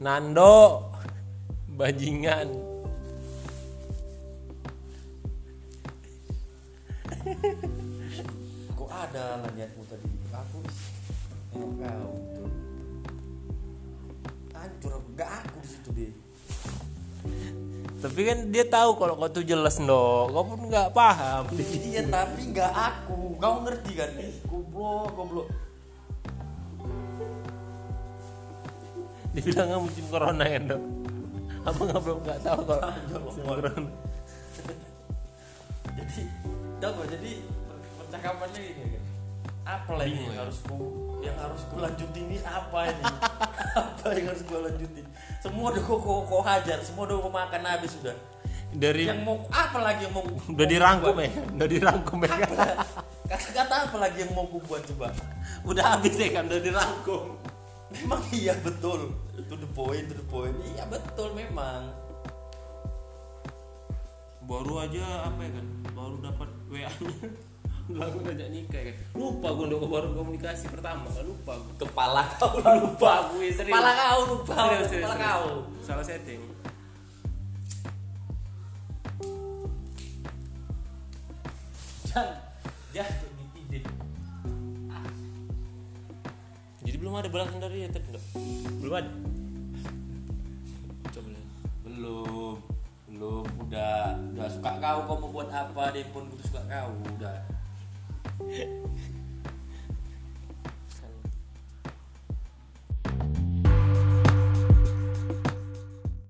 Nando. 0.00 0.84
Bajingan. 1.76 2.48
Kok 8.76 8.90
ada 8.92 9.44
lah 9.44 9.50
niatmu 9.52 9.82
tadi? 9.90 10.08
Aku 10.32 10.58
emang 11.56 11.74
kau 11.80 12.12
hancur 14.54 14.92
aku. 14.94 15.08
Gak 15.16 15.30
aku 15.42 15.56
di 15.64 15.68
situ 15.68 15.90
deh 15.96 16.12
tapi 17.96 18.22
kan 18.22 18.38
dia 18.54 18.62
tahu 18.62 18.94
kalau 19.00 19.18
kau 19.18 19.26
tuh 19.26 19.42
jelas 19.42 19.82
no 19.82 20.30
kau 20.30 20.46
pun 20.46 20.70
nggak 20.70 20.94
paham. 20.94 21.48
Iya 21.58 22.06
tapi 22.06 22.54
nggak 22.54 22.70
aku. 22.70 23.34
Kau 23.40 23.66
ngerti 23.66 23.92
kan? 23.98 24.14
Ih 24.20 24.36
goblok 24.46 25.10
goblok 25.16 25.46
dibilang 29.36 29.66
nggak 29.68 29.82
musim 29.84 30.04
corona 30.08 30.44
kan 30.48 30.62
dok? 30.64 30.82
Apa 31.68 31.80
nggak 31.84 32.00
belum 32.00 32.18
nggak 32.24 32.40
tahu 32.40 32.60
kalau 32.64 32.88
Ya 32.88 33.18
musim 33.20 33.42
corona. 33.44 33.90
Jadi 35.96 36.22
tau 36.80 36.90
gak 36.92 37.08
jadi 37.08 37.32
per- 37.44 37.92
percakapannya 38.00 38.60
ini 38.64 38.84
kan 38.96 39.02
apa 39.66 39.92
lagi 39.98 40.14
yang 40.14 40.30
ya? 40.30 40.46
harus 40.46 40.58
ku 40.62 40.78
yang 41.26 41.36
harus 41.42 41.62
ku 41.66 41.76
lanjutin 41.82 42.24
ini? 42.30 42.38
Apa 42.46 42.78
ini? 42.86 43.02
Apa 43.82 44.06
yang 44.14 44.26
harus 44.30 44.42
ku 44.46 44.54
lanjutin? 44.62 45.04
Semua 45.42 45.74
udah 45.74 45.82
kok 45.82 45.98
kok 46.00 46.42
hajar 46.46 46.78
semua 46.86 47.02
udah 47.10 47.16
kok 47.18 47.34
makan 47.34 47.62
habis 47.66 47.92
sudah. 47.98 48.16
Dari 48.76 49.08
yang 49.08 49.24
mau 49.24 49.40
apa 49.50 49.78
lagi 49.82 50.04
yang 50.06 50.14
mau 50.14 50.22
udah 50.26 50.66
dirangkum 50.68 51.16
ya? 51.18 51.30
Udah 51.50 51.68
dirangkum 51.68 52.18
ya? 52.22 52.30
Kata-kata 53.26 53.74
apa 53.90 53.96
lagi 53.98 54.18
yang 54.22 54.32
mau 54.38 54.46
ku 54.46 54.62
buat 54.62 54.86
coba? 54.86 55.10
Udah 55.66 55.98
habis 55.98 56.14
ya 56.14 56.28
kan 56.30 56.46
udah 56.46 56.60
dirangkum 56.62 57.24
memang 57.92 58.22
iya 58.40 58.54
betul. 58.60 59.14
To 59.46 59.54
the 59.54 59.68
point 59.76 60.10
to 60.10 60.14
the 60.16 60.26
point. 60.26 60.56
Iya 60.74 60.84
betul 60.90 61.30
memang. 61.36 61.92
Baru 64.46 64.78
aja 64.78 65.26
apa 65.26 65.40
ya 65.42 65.50
kan? 65.58 65.66
Baru 65.94 66.16
dapat 66.22 66.48
wa 66.70 66.78
nya. 66.78 66.90
Langsung 67.86 68.26
ngajak 68.26 68.48
nikah 68.50 68.80
ya 68.82 68.90
kan? 68.90 68.96
Lupa 69.14 69.48
gue 69.54 69.64
untuk 69.70 69.86
baru 69.86 70.10
komunikasi 70.10 70.66
pertama 70.66 71.06
kan 71.06 71.22
lupa 71.22 71.54
gue 71.54 71.74
kepala 71.86 72.22
kau 72.34 72.58
lah 72.58 72.74
lupa. 72.82 73.30
gue 73.30 73.46
serius. 73.54 73.70
Kepala 73.70 73.90
kau 73.94 74.20
lupa 74.26 74.54
serius, 74.58 74.86
serius, 74.90 75.06
kepala 75.06 75.14
serius. 75.14 75.30
kau. 75.30 75.46
Salah 75.86 76.06
setting. 76.06 76.40
Jangan 82.10 82.34
jatuh 82.90 83.45
jadi 86.96 87.04
belum 87.04 87.20
ada 87.20 87.28
balasan 87.28 87.60
dari 87.60 87.84
tadi 87.92 88.08
Dok? 88.08 88.24
belum 88.80 88.94
ada. 88.96 89.10
Coba 91.12 91.28
lihat. 91.28 91.48
Belum. 91.84 92.56
Belum. 93.12 93.44
Udah. 93.68 94.16
Udah 94.32 94.48
suka 94.48 94.70
kau 94.80 95.04
kau 95.04 95.16
mau 95.20 95.28
buat 95.28 95.52
apa 95.52 95.92
dia 95.92 96.08
pun 96.08 96.24
suka 96.40 96.64
kau 96.64 96.96
udah 97.20 97.36